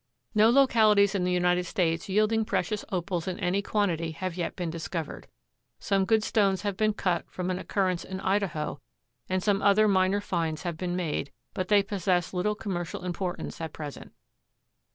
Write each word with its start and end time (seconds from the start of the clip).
No 0.33 0.49
localities 0.49 1.13
in 1.13 1.25
the 1.25 1.31
United 1.31 1.65
States 1.67 2.09
yielding 2.09 2.43
precious 2.43 2.83
Opals 2.91 3.27
in 3.27 3.37
any 3.39 3.61
quantity 3.61 4.13
have 4.13 4.35
yet 4.35 4.55
been 4.55 4.71
discovered. 4.71 5.27
Some 5.77 6.05
good 6.05 6.23
stones 6.23 6.63
have 6.63 6.75
been 6.75 6.95
cut 6.95 7.29
from 7.29 7.51
an 7.51 7.59
occurrence 7.59 8.03
in 8.03 8.19
Idaho, 8.19 8.81
and 9.29 9.43
some 9.43 9.61
other 9.61 9.87
minor 9.87 10.19
finds 10.19 10.63
have 10.63 10.75
been 10.75 10.95
made, 10.95 11.31
but 11.53 11.67
they 11.67 11.83
possess 11.83 12.33
little 12.33 12.55
commercial 12.55 13.05
importance 13.05 13.61
at 13.61 13.73
present. 13.73 14.11